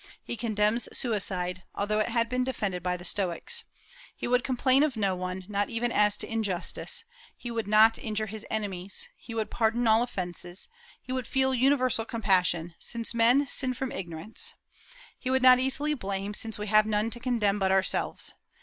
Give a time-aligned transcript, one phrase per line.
[0.23, 3.65] He condemns suicide, although it had been defended by the Stoics.
[4.15, 7.03] He would complain of no one, not even as to injustice;
[7.37, 10.69] he would not injure his enemies; he would pardon all offences;
[10.99, 14.53] he would feel universal compassion, since men sin from ignorance;
[15.19, 18.33] he would not easily blame, since we have none to condemn but ourselves.